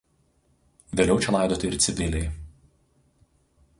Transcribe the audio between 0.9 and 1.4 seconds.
Vėliau čia